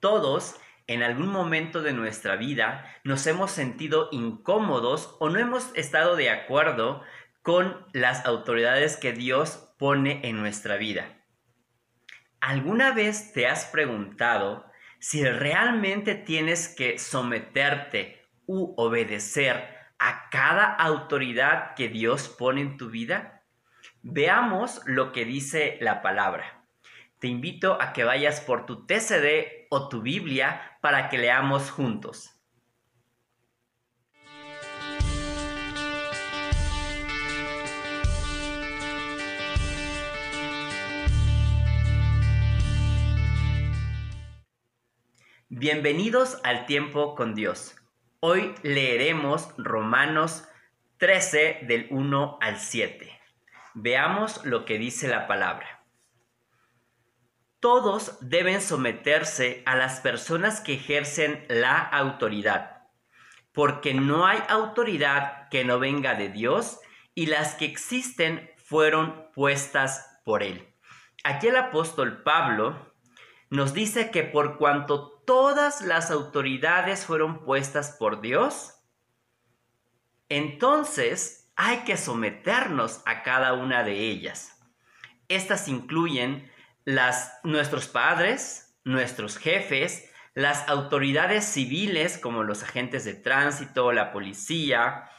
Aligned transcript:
Todos 0.00 0.56
en 0.86 1.02
algún 1.02 1.28
momento 1.28 1.82
de 1.82 1.92
nuestra 1.92 2.36
vida 2.36 2.84
nos 3.04 3.26
hemos 3.26 3.52
sentido 3.52 4.08
incómodos 4.10 5.16
o 5.20 5.28
no 5.28 5.38
hemos 5.38 5.70
estado 5.76 6.16
de 6.16 6.30
acuerdo 6.30 7.02
con 7.42 7.86
las 7.92 8.26
autoridades 8.26 8.96
que 8.96 9.12
Dios 9.12 9.72
pone 9.78 10.20
en 10.24 10.38
nuestra 10.38 10.76
vida. 10.76 11.20
¿Alguna 12.40 12.92
vez 12.92 13.32
te 13.32 13.46
has 13.46 13.66
preguntado 13.66 14.64
si 14.98 15.24
realmente 15.24 16.14
tienes 16.14 16.74
que 16.74 16.98
someterte 16.98 18.26
u 18.46 18.74
obedecer 18.76 19.76
a 19.98 20.28
cada 20.30 20.64
autoridad 20.64 21.74
que 21.74 21.88
Dios 21.88 22.28
pone 22.28 22.62
en 22.62 22.76
tu 22.78 22.90
vida? 22.90 23.44
Veamos 24.02 24.80
lo 24.86 25.12
que 25.12 25.24
dice 25.24 25.78
la 25.80 26.02
palabra. 26.02 26.59
Te 27.20 27.28
invito 27.28 27.76
a 27.82 27.92
que 27.92 28.02
vayas 28.02 28.40
por 28.40 28.64
tu 28.64 28.86
TCD 28.86 29.66
o 29.68 29.90
tu 29.90 30.00
Biblia 30.00 30.78
para 30.80 31.10
que 31.10 31.18
leamos 31.18 31.70
juntos. 31.70 32.34
Bienvenidos 45.50 46.40
al 46.42 46.64
tiempo 46.64 47.14
con 47.14 47.34
Dios. 47.34 47.76
Hoy 48.20 48.54
leeremos 48.62 49.52
Romanos 49.58 50.48
13 50.96 51.58
del 51.64 51.86
1 51.90 52.38
al 52.40 52.58
7. 52.58 53.12
Veamos 53.74 54.42
lo 54.46 54.64
que 54.64 54.78
dice 54.78 55.06
la 55.06 55.26
palabra. 55.26 55.79
Todos 57.60 58.16
deben 58.20 58.62
someterse 58.62 59.62
a 59.66 59.76
las 59.76 60.00
personas 60.00 60.60
que 60.60 60.74
ejercen 60.74 61.44
la 61.48 61.78
autoridad, 61.78 62.88
porque 63.52 63.92
no 63.92 64.26
hay 64.26 64.42
autoridad 64.48 65.48
que 65.50 65.64
no 65.64 65.78
venga 65.78 66.14
de 66.14 66.30
Dios 66.30 66.80
y 67.14 67.26
las 67.26 67.54
que 67.54 67.66
existen 67.66 68.50
fueron 68.56 69.30
puestas 69.34 70.20
por 70.24 70.42
Él. 70.42 70.74
Aquí 71.22 71.48
el 71.48 71.56
apóstol 71.56 72.22
Pablo 72.22 72.94
nos 73.50 73.74
dice 73.74 74.10
que 74.10 74.22
por 74.22 74.56
cuanto 74.56 75.22
todas 75.26 75.82
las 75.82 76.10
autoridades 76.10 77.04
fueron 77.04 77.44
puestas 77.44 77.96
por 77.98 78.22
Dios, 78.22 78.74
entonces 80.30 81.52
hay 81.56 81.78
que 81.80 81.98
someternos 81.98 83.02
a 83.04 83.22
cada 83.22 83.52
una 83.52 83.82
de 83.82 83.98
ellas. 84.08 84.56
Estas 85.28 85.68
incluyen 85.68 86.50
nuestros 87.44 87.86
padres, 87.88 88.78
nuestros 88.84 89.36
jefes, 89.36 90.10
las 90.34 90.68
autoridades 90.68 91.44
civiles 91.44 92.18
como 92.18 92.44
los 92.44 92.62
agentes 92.62 93.04
de 93.04 93.14
tránsito, 93.14 93.92
la 93.92 94.12
policía, 94.12 95.10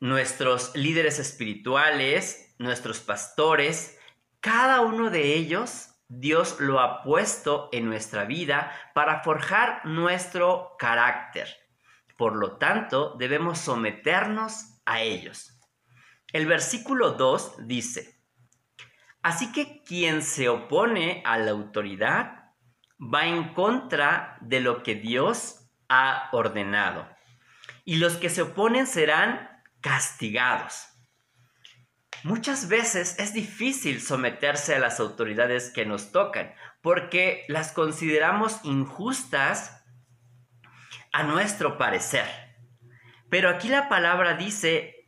nuestros 0.00 0.74
líderes 0.76 1.18
espirituales, 1.18 2.54
nuestros 2.58 3.00
pastores, 3.00 3.98
cada 4.40 4.80
uno 4.82 5.10
de 5.10 5.34
ellos 5.34 5.94
Dios 6.08 6.60
lo 6.60 6.80
ha 6.80 7.02
puesto 7.02 7.70
en 7.72 7.86
nuestra 7.86 8.24
vida 8.24 8.72
para 8.94 9.22
forjar 9.22 9.84
nuestro 9.86 10.76
carácter. 10.78 11.48
Por 12.16 12.36
lo 12.36 12.58
tanto, 12.58 13.16
debemos 13.18 13.58
someternos 13.58 14.80
a 14.84 15.00
ellos. 15.00 15.58
El 16.32 16.46
versículo 16.46 17.12
2 17.12 17.66
dice, 17.66 18.22
Así 19.24 19.52
que 19.52 19.82
quien 19.82 20.20
se 20.20 20.50
opone 20.50 21.22
a 21.24 21.38
la 21.38 21.52
autoridad 21.52 22.52
va 23.00 23.24
en 23.24 23.54
contra 23.54 24.36
de 24.42 24.60
lo 24.60 24.82
que 24.82 24.96
Dios 24.96 25.70
ha 25.88 26.28
ordenado. 26.32 27.08
Y 27.86 27.96
los 27.96 28.18
que 28.18 28.28
se 28.28 28.42
oponen 28.42 28.86
serán 28.86 29.48
castigados. 29.80 30.88
Muchas 32.22 32.68
veces 32.68 33.18
es 33.18 33.32
difícil 33.32 34.02
someterse 34.02 34.74
a 34.74 34.78
las 34.78 35.00
autoridades 35.00 35.70
que 35.70 35.86
nos 35.86 36.12
tocan 36.12 36.52
porque 36.82 37.46
las 37.48 37.72
consideramos 37.72 38.60
injustas 38.62 39.86
a 41.12 41.22
nuestro 41.22 41.78
parecer. 41.78 42.26
Pero 43.30 43.48
aquí 43.48 43.68
la 43.68 43.88
palabra 43.88 44.34
dice 44.34 45.03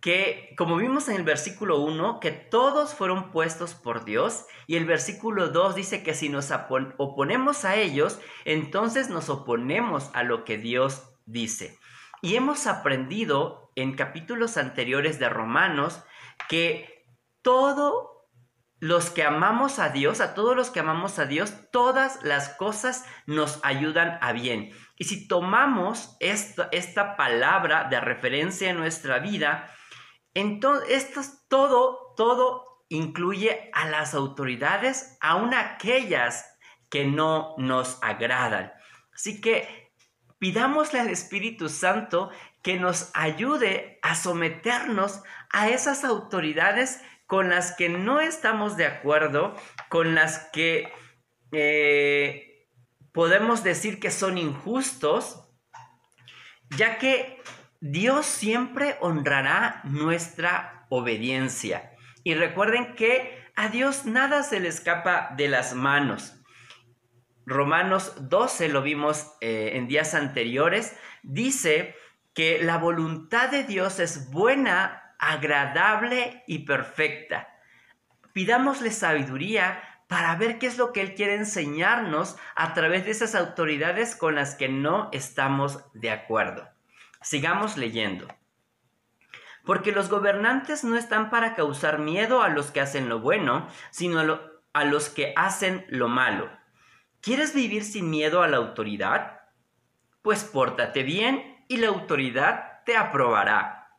que, 0.00 0.54
como 0.56 0.76
vimos 0.76 1.08
en 1.08 1.16
el 1.16 1.24
versículo 1.24 1.80
1, 1.80 2.20
que 2.20 2.30
todos 2.30 2.94
fueron 2.94 3.30
puestos 3.30 3.74
por 3.74 4.04
Dios 4.04 4.46
y 4.66 4.76
el 4.76 4.84
versículo 4.84 5.48
2 5.48 5.74
dice 5.74 6.02
que 6.02 6.14
si 6.14 6.28
nos 6.28 6.50
oponemos 6.50 7.64
a 7.64 7.76
ellos, 7.76 8.20
entonces 8.44 9.10
nos 9.10 9.28
oponemos 9.28 10.10
a 10.14 10.22
lo 10.22 10.44
que 10.44 10.56
Dios 10.56 11.02
dice. 11.26 11.78
Y 12.22 12.36
hemos 12.36 12.66
aprendido 12.66 13.72
en 13.74 13.94
capítulos 13.94 14.56
anteriores 14.56 15.18
de 15.18 15.28
Romanos 15.28 16.02
que 16.48 17.06
todos 17.42 18.08
los 18.80 19.10
que 19.10 19.24
amamos 19.24 19.80
a 19.80 19.88
Dios, 19.88 20.20
a 20.20 20.34
todos 20.34 20.54
los 20.54 20.70
que 20.70 20.80
amamos 20.80 21.18
a 21.18 21.26
Dios, 21.26 21.52
todas 21.72 22.22
las 22.22 22.50
cosas 22.50 23.04
nos 23.26 23.58
ayudan 23.64 24.18
a 24.20 24.32
bien. 24.32 24.70
Y 24.96 25.04
si 25.04 25.26
tomamos 25.26 26.16
esta, 26.20 26.68
esta 26.70 27.16
palabra 27.16 27.88
de 27.90 28.00
referencia 28.00 28.70
en 28.70 28.76
nuestra 28.76 29.18
vida, 29.18 29.72
entonces 30.38 31.04
esto 31.04 31.20
todo, 31.48 32.14
todo 32.16 32.84
incluye 32.88 33.70
a 33.74 33.88
las 33.88 34.14
autoridades, 34.14 35.16
aun 35.20 35.52
aquellas 35.52 36.46
que 36.88 37.06
no 37.06 37.54
nos 37.58 37.98
agradan. 38.02 38.72
Así 39.12 39.40
que 39.40 39.92
pidámosle 40.38 41.00
al 41.00 41.08
Espíritu 41.08 41.68
Santo 41.68 42.30
que 42.62 42.78
nos 42.78 43.10
ayude 43.14 43.98
a 44.02 44.14
someternos 44.14 45.22
a 45.50 45.68
esas 45.68 46.04
autoridades 46.04 47.00
con 47.26 47.50
las 47.50 47.72
que 47.72 47.88
no 47.88 48.20
estamos 48.20 48.76
de 48.76 48.86
acuerdo, 48.86 49.54
con 49.88 50.14
las 50.14 50.48
que 50.52 50.92
eh, 51.52 52.68
podemos 53.12 53.64
decir 53.64 54.00
que 54.00 54.10
son 54.10 54.38
injustos, 54.38 55.44
ya 56.76 56.98
que 56.98 57.42
Dios 57.80 58.26
siempre 58.26 58.96
honrará 59.00 59.82
nuestra 59.84 60.86
obediencia. 60.88 61.92
Y 62.24 62.34
recuerden 62.34 62.94
que 62.94 63.38
a 63.54 63.68
Dios 63.68 64.04
nada 64.04 64.42
se 64.42 64.58
le 64.58 64.68
escapa 64.68 65.32
de 65.36 65.48
las 65.48 65.74
manos. 65.74 66.34
Romanos 67.46 68.14
12, 68.28 68.68
lo 68.68 68.82
vimos 68.82 69.32
eh, 69.40 69.72
en 69.74 69.86
días 69.86 70.14
anteriores, 70.14 70.96
dice 71.22 71.94
que 72.34 72.62
la 72.62 72.78
voluntad 72.78 73.48
de 73.48 73.64
Dios 73.64 74.00
es 74.00 74.30
buena, 74.30 75.14
agradable 75.18 76.42
y 76.46 76.60
perfecta. 76.60 77.48
Pidámosle 78.32 78.90
sabiduría 78.90 79.82
para 80.08 80.34
ver 80.36 80.58
qué 80.58 80.66
es 80.66 80.78
lo 80.78 80.92
que 80.92 81.00
Él 81.00 81.14
quiere 81.14 81.36
enseñarnos 81.36 82.36
a 82.54 82.74
través 82.74 83.04
de 83.04 83.12
esas 83.12 83.34
autoridades 83.34 84.14
con 84.14 84.34
las 84.34 84.54
que 84.56 84.68
no 84.68 85.08
estamos 85.12 85.84
de 85.94 86.10
acuerdo. 86.10 86.77
Sigamos 87.20 87.76
leyendo. 87.76 88.28
Porque 89.64 89.92
los 89.92 90.08
gobernantes 90.08 90.84
no 90.84 90.96
están 90.96 91.30
para 91.30 91.54
causar 91.54 91.98
miedo 91.98 92.42
a 92.42 92.48
los 92.48 92.70
que 92.70 92.80
hacen 92.80 93.08
lo 93.08 93.20
bueno, 93.20 93.68
sino 93.90 94.20
a, 94.72 94.84
los 94.84 95.08
que 95.10 95.32
hacen 95.36 95.84
lo 95.88 96.08
malo. 96.08 96.50
¿Quieres 97.20 97.54
vivir 97.54 97.84
sin 97.84 98.08
miedo 98.08 98.42
a 98.42 98.48
la 98.48 98.56
autoridad? 98.56 99.40
Pues 100.22 100.44
pórtate 100.44 101.02
bien 101.02 101.64
y 101.68 101.78
la 101.78 101.88
autoridad 101.88 102.82
te 102.86 102.96
aprobará, 102.96 103.90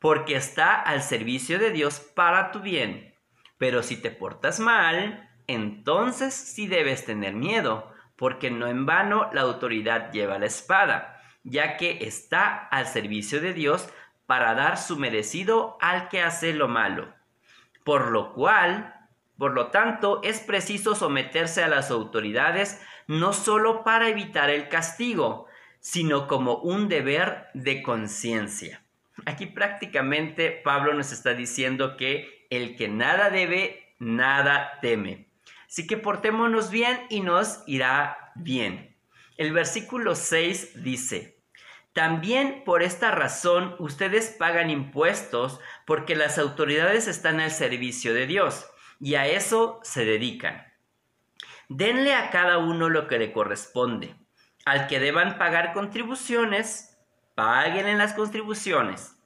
porque 0.00 0.34
está 0.34 0.74
al 0.74 1.02
servicio 1.02 1.58
de 1.58 1.70
Dios 1.70 2.00
para 2.00 2.50
tu 2.50 2.60
bien. 2.60 3.14
Pero 3.58 3.82
si 3.82 3.96
te 3.96 4.10
portas 4.10 4.58
mal, 4.58 5.30
entonces 5.46 6.34
sí 6.34 6.66
debes 6.66 7.04
tener 7.04 7.34
miedo, 7.34 7.92
porque 8.16 8.50
no 8.50 8.66
en 8.66 8.86
vano 8.86 9.30
la 9.32 9.42
autoridad 9.42 10.10
lleva 10.10 10.38
la 10.38 10.46
espada, 10.46 11.15
ya 11.46 11.76
que 11.76 11.98
está 12.02 12.54
al 12.54 12.86
servicio 12.86 13.40
de 13.40 13.54
Dios 13.54 13.88
para 14.26 14.54
dar 14.54 14.76
su 14.76 14.96
merecido 14.96 15.78
al 15.80 16.08
que 16.08 16.20
hace 16.20 16.52
lo 16.52 16.66
malo. 16.66 17.14
Por 17.84 18.10
lo 18.10 18.34
cual, 18.34 19.08
por 19.38 19.52
lo 19.52 19.68
tanto, 19.68 20.20
es 20.24 20.40
preciso 20.40 20.96
someterse 20.96 21.62
a 21.62 21.68
las 21.68 21.90
autoridades 21.92 22.82
no 23.06 23.32
solo 23.32 23.84
para 23.84 24.08
evitar 24.08 24.50
el 24.50 24.68
castigo, 24.68 25.46
sino 25.78 26.26
como 26.26 26.56
un 26.56 26.88
deber 26.88 27.46
de 27.54 27.80
conciencia. 27.80 28.82
Aquí 29.24 29.46
prácticamente 29.46 30.50
Pablo 30.50 30.94
nos 30.94 31.12
está 31.12 31.32
diciendo 31.32 31.96
que 31.96 32.46
el 32.50 32.76
que 32.76 32.88
nada 32.88 33.30
debe, 33.30 33.94
nada 34.00 34.80
teme. 34.82 35.28
Así 35.68 35.86
que 35.86 35.96
portémonos 35.96 36.70
bien 36.70 36.98
y 37.08 37.20
nos 37.20 37.62
irá 37.68 38.32
bien. 38.34 38.96
El 39.36 39.52
versículo 39.52 40.16
6 40.16 40.82
dice, 40.82 41.35
también 41.96 42.62
por 42.66 42.82
esta 42.82 43.10
razón 43.10 43.74
ustedes 43.78 44.28
pagan 44.28 44.68
impuestos 44.68 45.60
porque 45.86 46.14
las 46.14 46.36
autoridades 46.36 47.08
están 47.08 47.40
al 47.40 47.50
servicio 47.50 48.12
de 48.12 48.26
Dios 48.26 48.66
y 49.00 49.14
a 49.14 49.26
eso 49.26 49.80
se 49.82 50.04
dedican. 50.04 50.66
Denle 51.70 52.14
a 52.14 52.28
cada 52.28 52.58
uno 52.58 52.90
lo 52.90 53.08
que 53.08 53.18
le 53.18 53.32
corresponde. 53.32 54.14
Al 54.66 54.88
que 54.88 55.00
deban 55.00 55.38
pagar 55.38 55.72
contribuciones, 55.72 56.98
páguenle 57.34 57.96
las 57.96 58.12
contribuciones. 58.12 59.16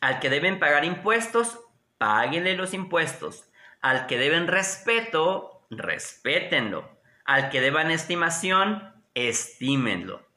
Al 0.00 0.18
que 0.18 0.28
deben 0.28 0.58
pagar 0.58 0.84
impuestos, 0.84 1.60
páguenle 1.98 2.56
los 2.56 2.74
impuestos. 2.74 3.44
Al 3.80 4.08
que 4.08 4.18
deben 4.18 4.48
respeto, 4.48 5.64
respétenlo. 5.70 6.98
Al 7.24 7.48
que 7.48 7.60
deban 7.60 7.92
estimación, 7.92 8.92
estímenlo. 9.14 10.27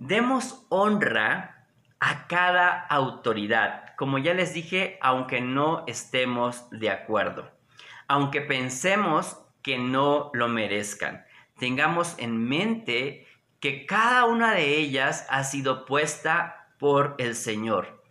Demos 0.00 0.64
honra 0.70 1.66
a 2.00 2.26
cada 2.26 2.86
autoridad, 2.86 3.94
como 3.98 4.16
ya 4.16 4.32
les 4.32 4.54
dije, 4.54 4.98
aunque 5.02 5.42
no 5.42 5.84
estemos 5.86 6.70
de 6.70 6.88
acuerdo, 6.88 7.50
aunque 8.08 8.40
pensemos 8.40 9.36
que 9.62 9.76
no 9.76 10.30
lo 10.32 10.48
merezcan. 10.48 11.26
Tengamos 11.58 12.14
en 12.16 12.42
mente 12.48 13.26
que 13.60 13.84
cada 13.84 14.24
una 14.24 14.54
de 14.54 14.78
ellas 14.78 15.26
ha 15.28 15.44
sido 15.44 15.84
puesta 15.84 16.68
por 16.78 17.14
el 17.18 17.36
Señor. 17.36 18.02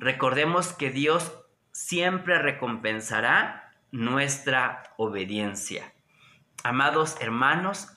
Recordemos 0.00 0.72
que 0.72 0.90
Dios 0.90 1.32
siempre 1.70 2.40
recompensará 2.40 3.72
nuestra 3.92 4.82
obediencia. 4.96 5.92
Amados 6.64 7.16
hermanos, 7.20 7.96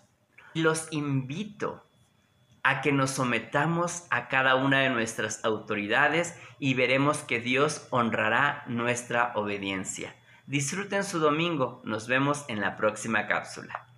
los 0.54 0.88
invito 0.92 1.89
a 2.70 2.82
que 2.82 2.92
nos 2.92 3.10
sometamos 3.10 4.04
a 4.12 4.28
cada 4.28 4.56
una 4.56 4.82
de 4.82 4.92
nuestras 4.92 5.44
autoridades 5.44 6.40
y 6.60 6.76
veremos 6.76 7.18
que 7.24 7.40
Dios 7.40 7.88
honrará 7.90 8.64
nuestra 8.68 9.32
obediencia. 9.34 10.16
Disfruten 10.46 11.04
su 11.04 11.18
domingo. 11.18 11.82
Nos 11.84 12.08
vemos 12.08 12.46
en 12.48 12.62
la 12.62 12.78
próxima 12.78 13.26
cápsula. 13.26 13.89